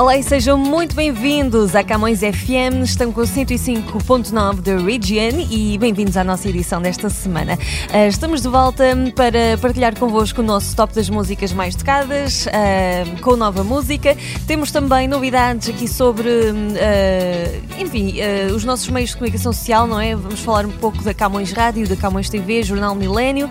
[0.00, 2.84] Olá e sejam muito bem-vindos à Camões FM.
[2.84, 7.58] Estão com 105.9 da Region e bem-vindos à nossa edição desta semana.
[7.92, 8.82] Uh, estamos de volta
[9.14, 14.16] para partilhar convosco o nosso top das músicas mais tocadas, uh, com nova música.
[14.46, 18.14] Temos também novidades aqui sobre, uh, enfim,
[18.56, 20.16] os nossos meios de comunicação social, não é?
[20.16, 23.50] Vamos falar um pouco da Camões Rádio, da Camões TV, Jornal Milênio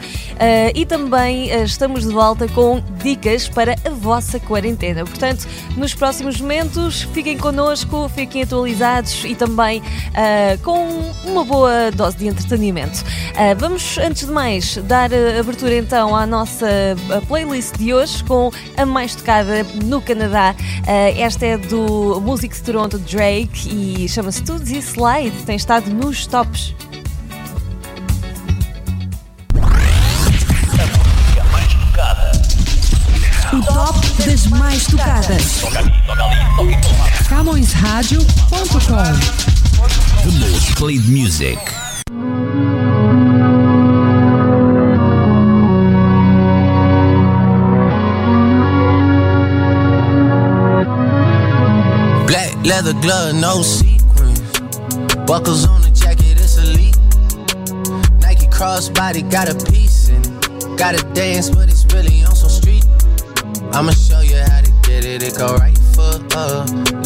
[0.74, 5.06] e também estamos de volta com dicas para a vossa quarentena.
[5.06, 7.04] Portanto, nos próximos momentos.
[7.14, 13.00] Fiquem connosco, fiquem atualizados e também uh, com uma boa dose de entretenimento.
[13.00, 16.68] Uh, vamos, antes de mais, dar abertura então à nossa
[17.28, 20.56] playlist de hoje com a mais tocada no Canadá.
[20.82, 25.36] Uh, esta é do Music Toronto Drake e chama-se Tudes e Slide.
[25.46, 26.74] Tem estado nos tops.
[34.40, 35.62] Top das mais tocadas.
[37.28, 38.30] CamõesRádio.com
[40.24, 41.60] The most played music.
[52.28, 54.40] Black leather glove, no sequins.
[55.26, 56.98] Buckles on the jacket, it's elite.
[58.22, 60.78] Nike crossbody got a piece in it.
[60.78, 62.86] Gotta dance, but it's really on some street.
[63.74, 64.19] I'ma show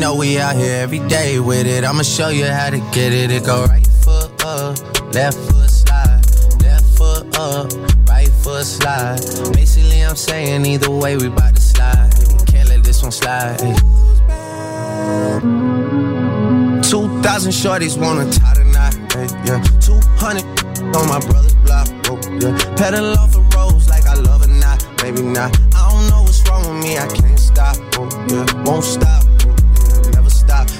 [0.00, 1.84] Know we out here every day with it.
[1.84, 3.30] I'ma show you how to get it.
[3.30, 4.78] It go right foot up,
[5.14, 6.24] left foot slide,
[6.62, 7.70] left foot up,
[8.08, 9.20] right foot slide.
[9.52, 12.10] Basically, I'm saying either way, we bout to slide.
[12.46, 13.58] Can't let this one slide.
[16.82, 19.62] 2,000 shorties wanna tie knot, hey, yeah.
[19.80, 22.56] 200 on my brother's block, oh, yeah.
[22.76, 25.54] Pedal off the roads like I love it, not, maybe not.
[25.76, 28.64] I don't know what's wrong with me, I can't stop, oh, yeah.
[28.64, 29.24] Won't stop,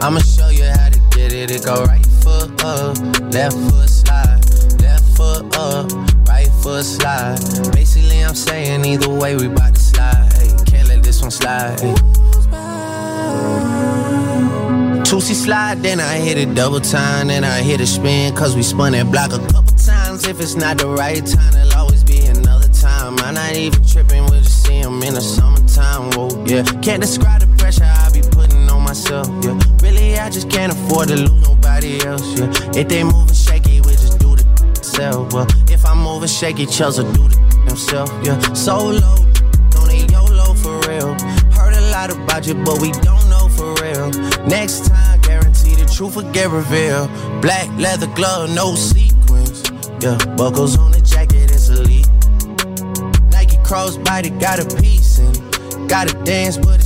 [0.00, 1.50] I'ma show you how to get it.
[1.50, 2.98] It go right foot up,
[3.32, 4.40] left foot slide,
[4.80, 5.90] left foot up,
[6.28, 7.38] right foot slide.
[7.72, 10.32] Basically, I'm saying either way, we bout to slide.
[10.34, 11.78] Hey, can't let this one slide.
[15.04, 18.62] Two-C slide, then I hit it double time, then I hit a spin, cause we
[18.62, 20.26] spun that block a couple times.
[20.26, 23.16] If it's not the right time, it'll always be another time.
[23.20, 26.10] I'm not even tripping, we'll just see 'em in the summertime.
[26.12, 26.64] Whoa, yeah.
[26.82, 27.55] Can't describe the
[28.96, 29.58] myself, yeah.
[29.82, 32.50] Really, I just can't afford to lose nobody else, yeah.
[32.74, 34.44] If they moving shaky, we just do the
[34.82, 35.32] self.
[35.34, 37.36] Well, if I'm moving shaky, Chelsea do the
[37.68, 38.38] himself, yeah.
[38.54, 39.00] Solo,
[39.70, 41.12] don't they YOLO for real.
[41.52, 44.08] Heard a lot about you, but we don't know for real.
[44.46, 47.10] Next time, guarantee the truth will get revealed.
[47.42, 49.62] Black leather glove, no sequins.
[50.00, 52.08] Yeah, buckles on the jacket, it's elite.
[53.30, 55.88] Nike crossbody got a piece in it.
[55.88, 56.85] Gotta dance, but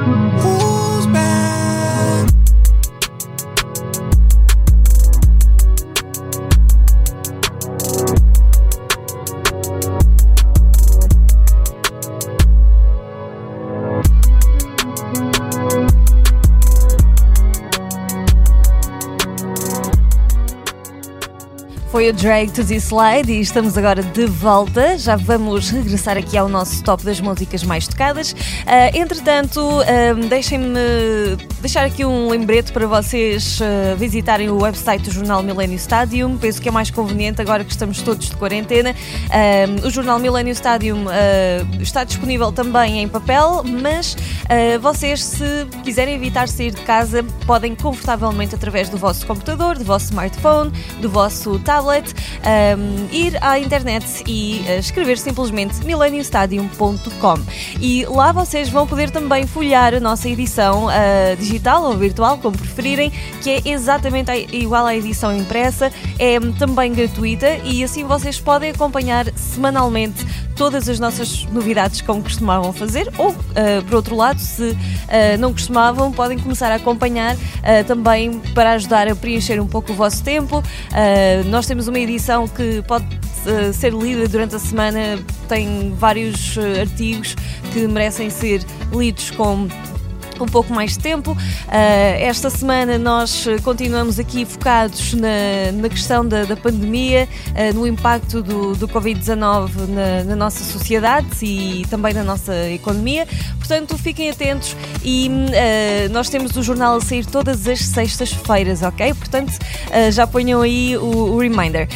[22.01, 24.97] Foi o Drag to This Slide e estamos agora de volta.
[24.97, 28.35] Já vamos regressar aqui ao nosso top das músicas mais tocadas.
[28.65, 30.73] Ah, entretanto, ah, deixem-me
[31.59, 36.37] deixar aqui um lembrete para vocês ah, visitarem o website do Jornal Millennium Stadium.
[36.39, 38.95] Penso que é mais conveniente agora que estamos todos de quarentena.
[39.85, 41.05] O Jornal Millennium Stadium
[41.79, 44.17] está disponível também em papel, mas
[44.81, 50.05] vocês, se quiserem evitar sair de casa, podem confortavelmente através do vosso computador, do vosso
[50.05, 57.39] smartphone, do vosso tablet, um, ir à internet e uh, escrever simplesmente millenniumstadium.com
[57.79, 62.57] e lá vocês vão poder também folhear a nossa edição uh, digital ou virtual, como
[62.57, 63.11] preferirem,
[63.41, 69.25] que é exatamente igual à edição impressa, é também gratuita e assim vocês podem acompanhar
[69.35, 70.25] semanalmente
[70.61, 73.35] todas as nossas novidades como costumavam fazer, ou, uh,
[73.87, 74.77] por outro lado, se uh,
[75.39, 77.39] não costumavam, podem começar a acompanhar uh,
[77.87, 80.61] também para ajudar a preencher um pouco o vosso tempo.
[81.49, 83.07] Nós temos uma edição que pode
[83.73, 85.17] ser lida durante a semana,
[85.47, 87.35] tem vários artigos
[87.73, 88.63] que merecem ser
[88.93, 89.67] lidos com
[90.43, 91.31] um pouco mais de tempo.
[91.31, 91.37] Uh,
[92.19, 98.41] esta semana nós continuamos aqui focados na, na questão da, da pandemia, uh, no impacto
[98.41, 103.27] do, do Covid-19 na, na nossa sociedade e também na nossa economia.
[103.57, 109.13] Portanto, fiquem atentos e uh, nós temos o jornal a sair todas as sextas-feiras, ok?
[109.13, 109.53] Portanto,
[110.11, 111.87] já ponham aí o, o reminder.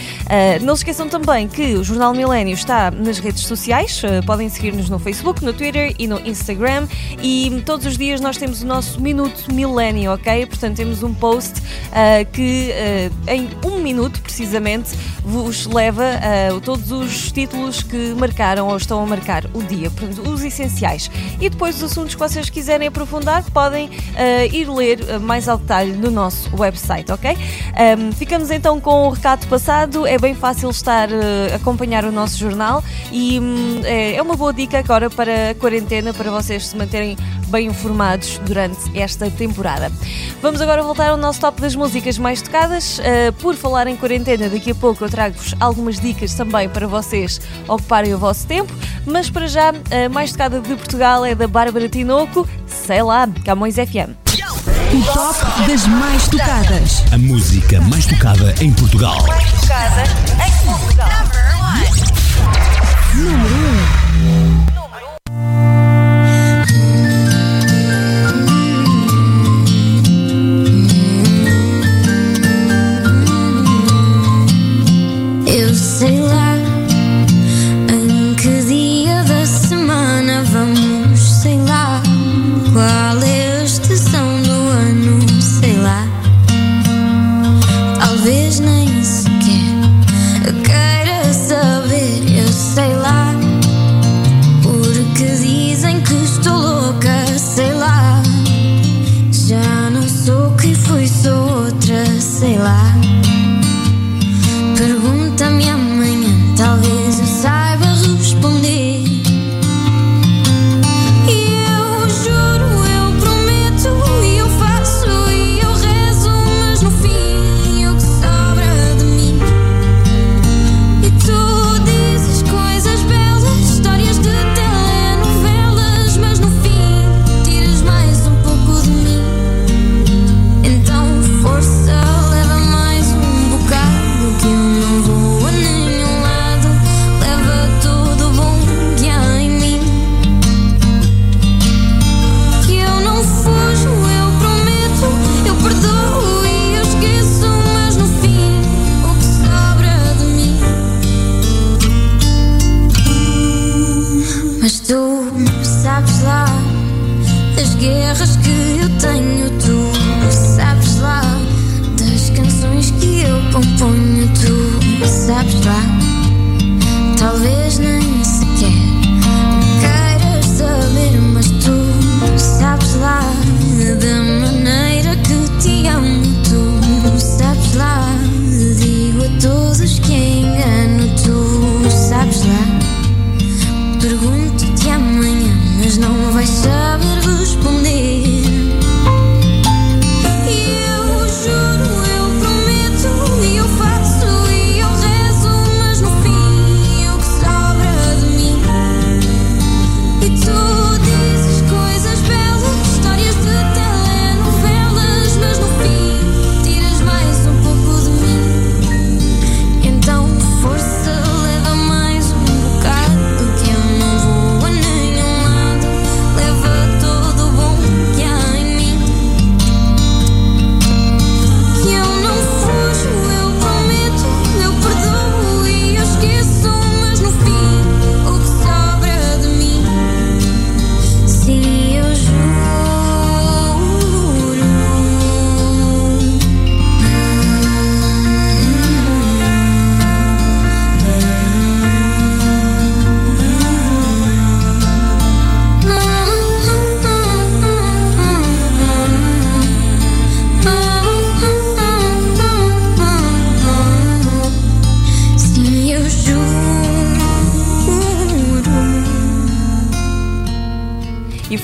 [0.62, 5.00] Não se esqueçam também que o Jornal Milênio está nas redes sociais, podem seguir-nos no
[5.00, 6.88] Facebook, no Twitter e no Instagram
[7.22, 10.46] e todos os dias nós temos o nosso Minuto Milênio, ok?
[10.46, 16.92] Portanto, temos um post uh, que uh, em um minuto, precisamente, vos leva a todos
[16.92, 21.10] os títulos que marcaram ou estão a marcar o dia, portanto, os essenciais.
[21.40, 23.90] E depois os assuntos que vocês quiserem aprofundar, podem
[24.52, 27.36] ir ler mais ao detalhe no nosso website, ok?
[27.98, 30.06] Um, ficamos então com o recado passado.
[30.06, 31.10] É bem fácil estar
[31.56, 36.14] acompanhar o nosso jornal e um, é é uma boa dica agora para a quarentena,
[36.14, 39.92] para vocês se manterem bem informados durante esta temporada.
[40.42, 43.00] Vamos agora voltar ao nosso top das músicas mais tocadas.
[43.00, 47.42] Uh, por falar em quarentena, daqui a pouco eu trago-vos algumas dicas também para vocês
[47.68, 48.74] ocuparem o vosso tempo,
[49.06, 53.76] mas para já, a mais tocada de Portugal é da Bárbara Tinoco, sei lá, Camões
[53.76, 54.26] FM.
[54.94, 57.04] O top das mais tocadas.
[57.12, 59.18] A música mais tocada em Portugal.
[59.18, 60.04] Tocada
[60.48, 60.55] em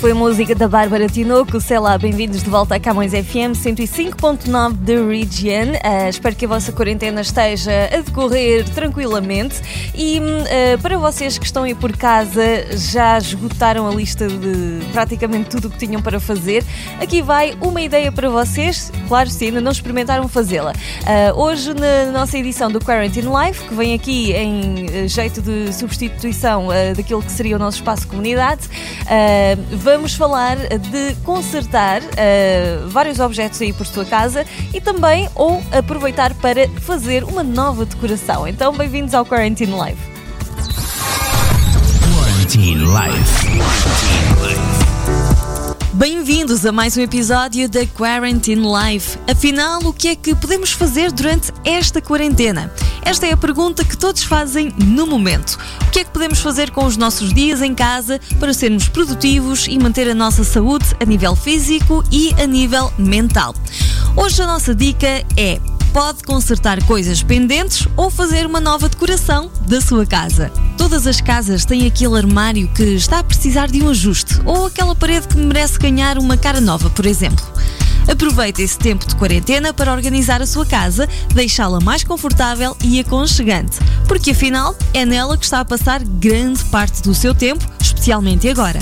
[0.02, 1.62] foi música da Bárbara Tinoco.
[1.62, 5.78] Sei lá, bem-vindos de volta a Camões FM 105.9 da Region.
[5.84, 9.62] Ah, espero que a vossa quarentena esteja a decorrer tranquilamente.
[9.94, 12.42] E ah, para vocês que estão aí por casa,
[12.76, 16.66] já esgotaram a lista de praticamente tudo o que tinham para fazer.
[17.00, 18.92] Aqui vai uma ideia para vocês.
[19.08, 20.74] Claro, se ainda não experimentaram fazê-la.
[21.06, 25.72] Ah, hoje, na nossa edição do Quarantine Life, que vem aqui em eh, jeito de
[25.72, 28.68] substituição daquilo que seria o nosso espaço comunidade,
[29.06, 29.56] ah,
[29.96, 36.34] vamos falar de consertar ah, vários objetos aí por sua casa e também ou aproveitar
[36.36, 38.48] para fazer uma nova decoração.
[38.48, 40.00] Então, bem-vindos ao Quarantine Live.
[42.16, 44.81] Quarantine Life.
[46.02, 49.20] Bem-vindos a mais um episódio da Quarantine Life.
[49.30, 52.74] Afinal, o que é que podemos fazer durante esta quarentena?
[53.06, 55.60] Esta é a pergunta que todos fazem no momento.
[55.88, 59.68] O que é que podemos fazer com os nossos dias em casa para sermos produtivos
[59.68, 63.54] e manter a nossa saúde a nível físico e a nível mental?
[64.18, 65.60] Hoje a nossa dica é
[65.94, 70.52] pode consertar coisas pendentes ou fazer uma nova decoração da sua casa.
[70.78, 74.96] Todas as casas têm aquele armário que está a precisar de um ajuste ou aquela
[74.96, 77.46] parede que merece ganhar uma cara nova, por exemplo.
[78.10, 83.78] Aproveite esse tempo de quarentena para organizar a sua casa, deixá-la mais confortável e aconchegante,
[84.08, 88.80] porque afinal é nela que está a passar grande parte do seu tempo, especialmente agora.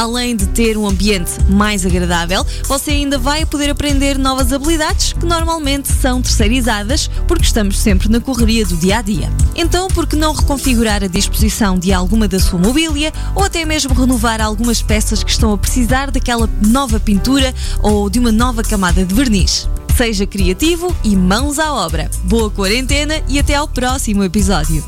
[0.00, 5.26] Além de ter um ambiente mais agradável, você ainda vai poder aprender novas habilidades que
[5.26, 9.30] normalmente são terceirizadas porque estamos sempre na correria do dia a dia.
[9.54, 13.92] Então, por que não reconfigurar a disposição de alguma da sua mobília ou até mesmo
[13.92, 19.04] renovar algumas peças que estão a precisar daquela nova pintura ou de uma nova camada
[19.04, 19.68] de verniz?
[19.98, 22.10] Seja criativo e mãos à obra.
[22.24, 24.82] Boa quarentena e até ao próximo episódio.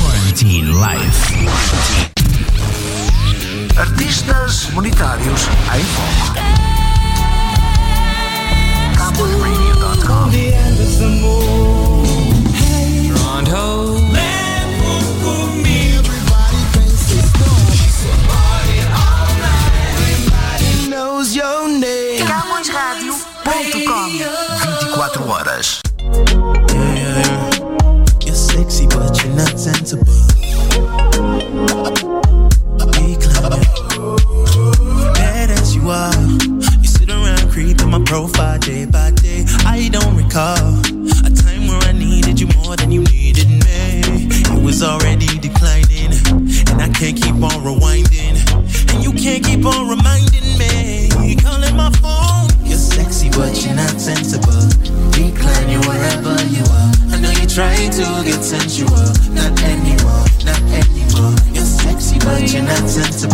[0.00, 2.19] Quarantine Life.
[3.80, 6.34] Artistas monetários em foco.
[22.26, 24.10] CamõesRadio.com
[24.78, 25.80] 24 horas.
[28.22, 30.29] You're sexy, but you're not sensible.
[58.04, 58.88] To get sensual.
[59.34, 61.34] Not anymore, not anymore.
[61.52, 63.29] You're sexy, but you're not sensible.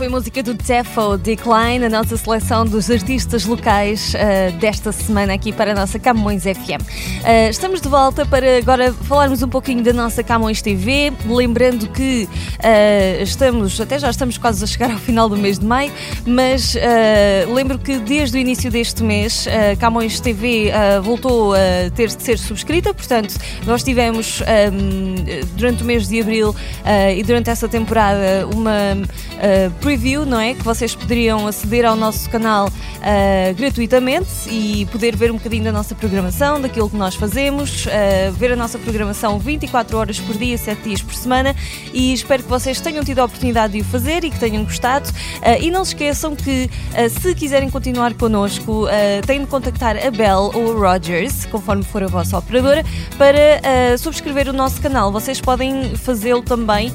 [0.00, 5.72] Música do Tefo Decline, a nossa seleção dos artistas locais uh, desta semana aqui para
[5.72, 6.82] a nossa Camões FM.
[6.82, 12.28] Uh, estamos de volta para agora falarmos um pouquinho da nossa Camões TV, lembrando que
[12.28, 15.92] uh, estamos, até já estamos quase a chegar ao final do mês de maio,
[16.26, 16.74] mas
[17.54, 22.38] lembro que desde o início deste mês a Camões TV voltou a ter de ser
[22.38, 23.34] subscrita, portanto,
[23.66, 25.14] nós tivemos um,
[25.56, 26.54] durante o mês de abril
[27.16, 28.94] e durante essa temporada uma
[29.42, 30.54] uh, preview, não é?
[30.54, 35.72] Que vocês poderiam aceder ao nosso canal uh, gratuitamente e poder ver um bocadinho da
[35.72, 40.56] nossa programação, daquilo que nós fazemos, uh, ver a nossa programação 24 horas por dia,
[40.56, 41.54] 7 dias por semana
[41.92, 45.10] e espero que vocês tenham tido a oportunidade de o fazer e que tenham gostado.
[45.60, 46.70] e não se esqueçam que
[47.10, 48.86] se quiserem continuar connosco,
[49.26, 52.84] têm de contactar a Bell ou a Rogers, conforme for a vossa operadora,
[53.18, 55.10] para subscrever o nosso canal.
[55.10, 56.92] Vocês podem fazê-lo também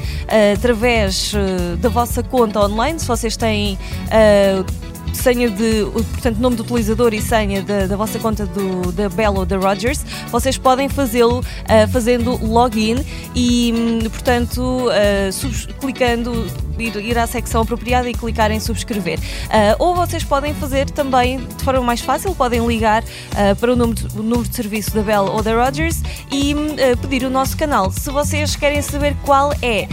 [0.53, 1.33] através
[1.79, 7.21] da vossa conta online, se vocês têm uh, senha de, portanto, nome do utilizador e
[7.21, 11.87] senha da, da vossa conta do, da Bell ou da Rogers, vocês podem fazê-lo uh,
[11.91, 12.95] fazendo login
[13.35, 16.45] e, hum, portanto, uh, clicando
[16.79, 19.19] ir, ir à secção apropriada e clicar em subscrever.
[19.19, 23.75] Uh, ou vocês podem fazer também de forma mais fácil, podem ligar uh, para o
[23.75, 27.29] número, de, o número de serviço da Bell ou da Rogers e uh, pedir o
[27.29, 27.91] nosso canal.
[27.91, 29.87] Se vocês querem saber qual é,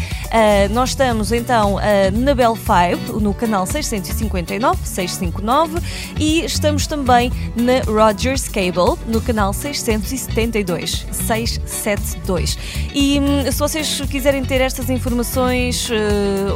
[0.70, 1.76] nós estamos então
[2.12, 5.80] na Bell 5, no canal 659, 659
[6.18, 12.58] e estamos também na Rogers Cable, no canal 672, 672.
[12.92, 15.88] E um, se vocês quiserem ter estas informações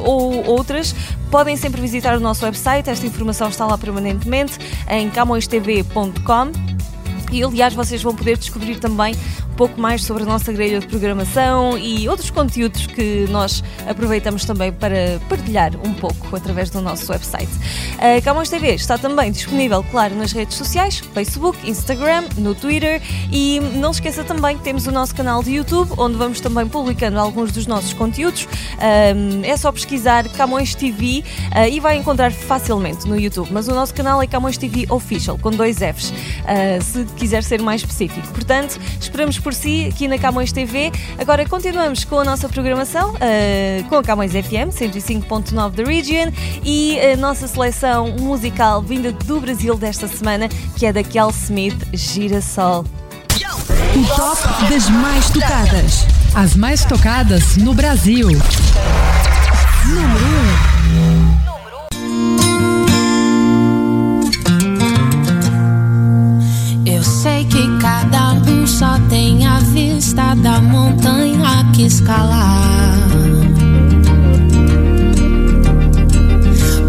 [0.05, 0.94] ou ou outras,
[1.31, 2.90] podem sempre visitar o nosso website.
[2.90, 6.97] Esta informação está lá permanentemente em camõestv.com.
[7.31, 9.14] E aliás, vocês vão poder descobrir também
[9.59, 14.73] pouco mais sobre a nossa grelha de programação e outros conteúdos que nós aproveitamos também
[14.73, 17.51] para partilhar um pouco através do nosso website.
[17.99, 23.59] A Camões TV está também disponível, claro, nas redes sociais, Facebook, Instagram, no Twitter e
[23.75, 27.19] não se esqueça também que temos o nosso canal de YouTube, onde vamos também publicando
[27.19, 28.47] alguns dos nossos conteúdos.
[29.43, 33.93] é só pesquisar Camões TV ah, e vai encontrar facilmente no YouTube, mas o nosso
[33.93, 36.12] canal é Camões TV Official, com dois Fs,
[36.47, 38.26] ah, se quiser ser mais específico.
[38.28, 40.92] Portanto, esperamos por si aqui na Camões TV.
[41.18, 46.33] Agora continuamos com a nossa programação uh, com a Camões FM 105.9 da Region
[46.64, 51.76] e a nossa seleção musical vinda do Brasil desta semana, que é da Kel Smith
[51.92, 52.85] Girassol.
[53.96, 56.07] O top das mais tocadas.
[56.35, 58.28] As mais tocadas no Brasil.
[59.87, 60.24] Número
[60.64, 60.67] 1.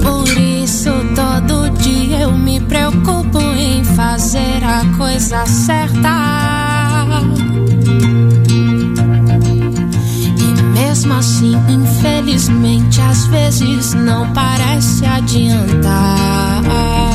[0.01, 7.05] Por isso todo dia eu me preocupo em fazer a coisa certa.
[10.37, 17.08] E mesmo assim, infelizmente, às vezes não parece adiantar.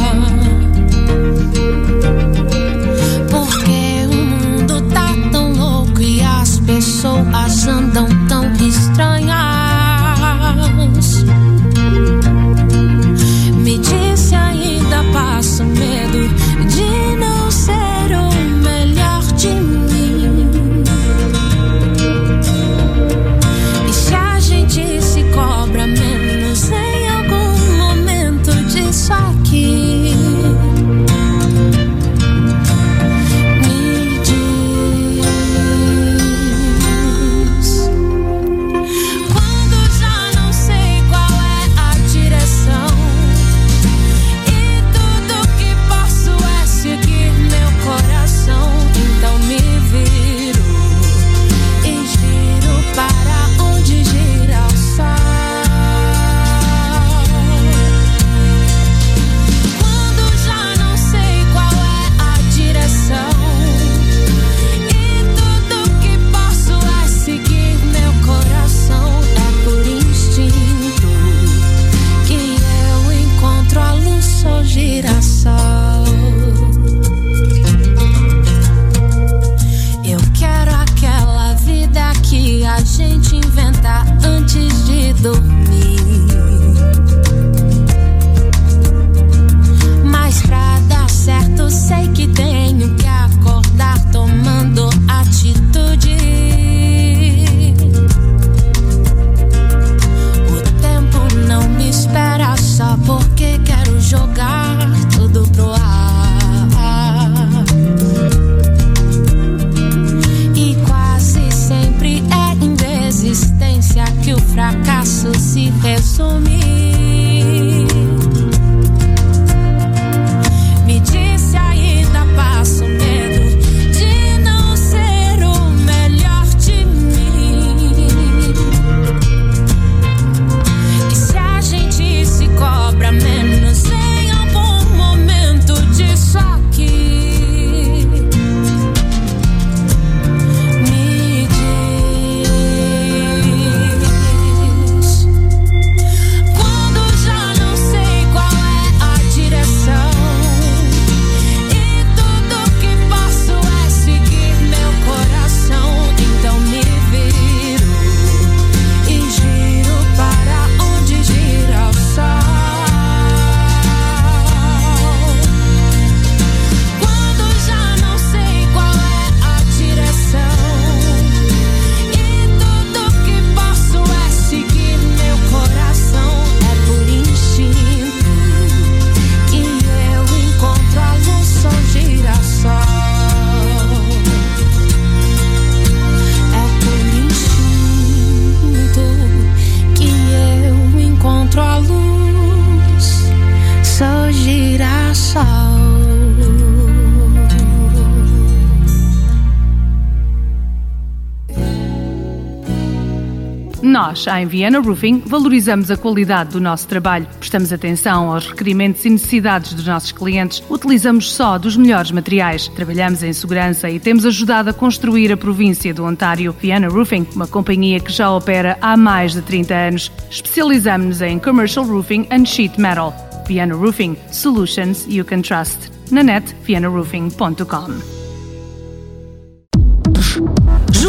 [204.05, 209.09] Nós, em Viana Roofing, valorizamos a qualidade do nosso trabalho, prestamos atenção aos requerimentos e
[209.09, 214.69] necessidades dos nossos clientes, utilizamos só dos melhores materiais, trabalhamos em segurança e temos ajudado
[214.69, 216.55] a construir a província do Ontário.
[216.61, 220.13] Viana Roofing, uma companhia que já opera há mais de 30 anos.
[220.31, 223.15] Especializamos-nos em Commercial Roofing and Sheet Metal.
[223.49, 225.91] Viana Roofing, solutions you can trust.
[226.11, 228.25] Na net, vianaroofing.com.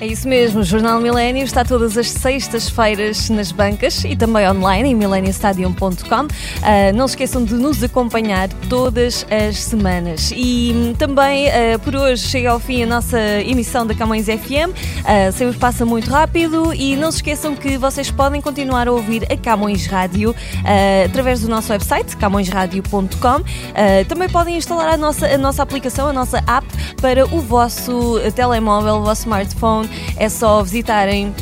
[0.00, 4.90] É isso mesmo, o Jornal Milênio está todas as sextas-feiras nas bancas e também online
[4.90, 6.26] em mileniostadium.com.
[6.62, 10.32] Ah, não se esqueçam de nos acompanhar todas as semanas.
[10.34, 14.74] E hum, também ah, por hoje chega ao fim a nossa emissão da Camões FM.
[15.04, 19.24] Ah, sempre passa muito rápido e não se esqueçam que vocês podem continuar a ouvir
[19.32, 23.28] a Camões Rádio ah, através do nosso website, camõesradio.com.
[23.28, 26.66] Ah, também podem instalar a nossa, a nossa aplicação, a nossa app
[27.00, 29.83] para o vosso telemóvel, o vosso smartphone.
[30.16, 31.34] É só visitarem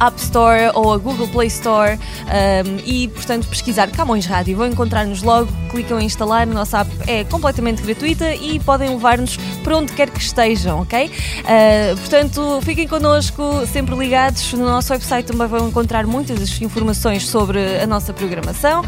[0.00, 4.56] App Store ou a Google Play Store um, e, portanto, pesquisar Camões Rádio.
[4.56, 6.46] Vão encontrar-nos logo, clicam em instalar.
[6.46, 11.06] Nossa app é completamente gratuita e podem levar-nos para onde quer que estejam, ok?
[11.06, 14.52] Uh, portanto, fiquem connosco, sempre ligados.
[14.54, 18.86] No nosso website também vão encontrar muitas informações sobre a nossa programação uh,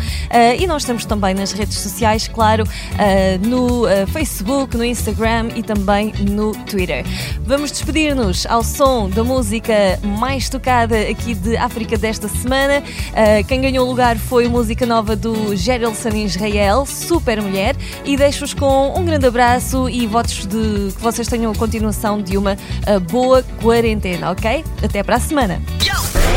[0.58, 6.12] e nós estamos também nas redes sociais, claro, uh, no Facebook, no Instagram e também
[6.30, 7.04] no Twitter.
[7.44, 10.69] Vamos despedir-nos ao som da música mais tocada
[11.10, 12.80] aqui de África desta semana.
[12.80, 18.16] Uh, quem ganhou o lugar foi a música nova do Gerilson Israel, Super Mulher, e
[18.16, 22.52] deixo-vos com um grande abraço e votos de que vocês tenham a continuação de uma
[22.52, 24.64] uh, boa quarentena, ok?
[24.82, 25.60] Até para a semana!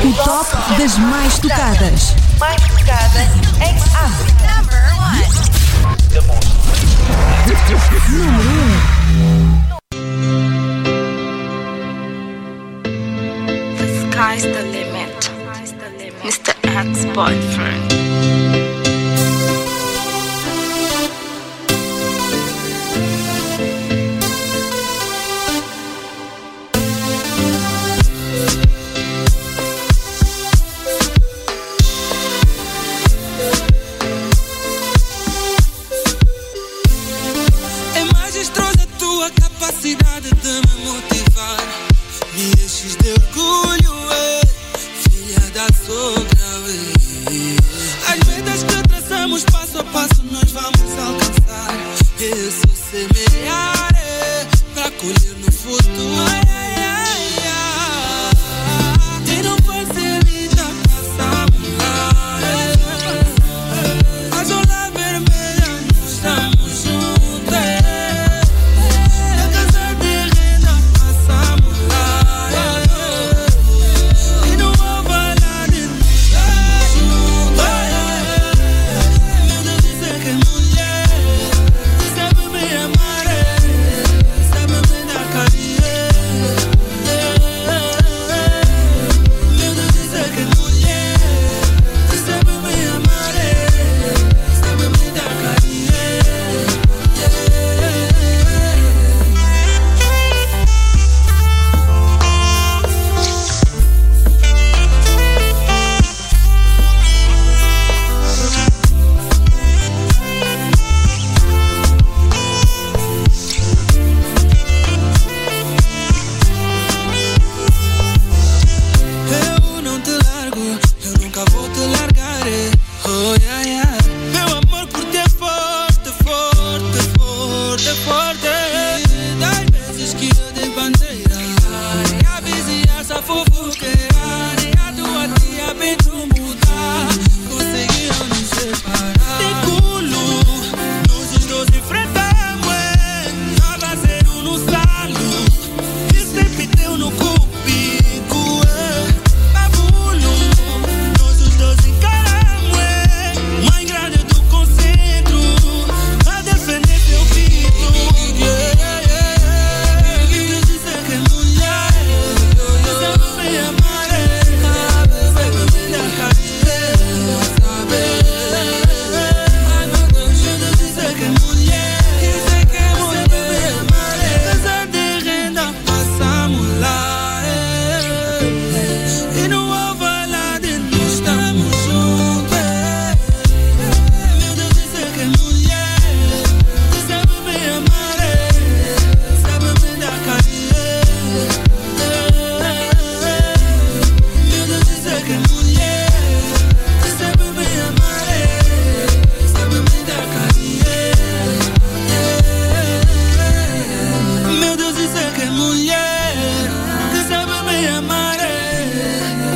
[0.04, 2.14] O top das mais tocadas.
[2.40, 3.22] Mais tocada
[3.62, 4.44] em África.
[7.54, 9.03] The
[14.24, 15.20] sky's the limit.
[16.24, 16.56] Mr.
[16.64, 17.93] Ex-boyfriend.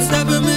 [0.08, 0.57] stop a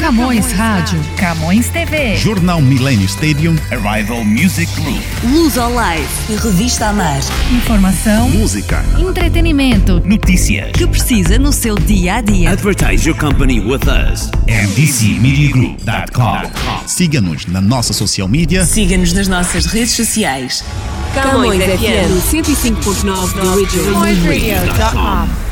[0.00, 2.16] Camões Rádio, Camões TV.
[2.16, 3.54] Jornal Millennium Stadium.
[3.70, 5.02] Arrival Music Group.
[5.22, 7.20] Luz ao Live e Revista Amar.
[7.52, 8.82] Informação, Música.
[8.98, 10.72] entretenimento, Notícias.
[10.72, 12.48] Que precisa no seu dia a dia.
[12.50, 14.30] Advertise your company with us.
[14.48, 16.88] MDCMediaGroup.com.
[16.88, 18.64] Siga-nos na nossa social media.
[18.64, 20.64] Siga-nos nas nossas redes sociais.
[21.14, 23.92] Camões FM 105.9 da Region.
[23.92, 25.49] CamõesRadio.com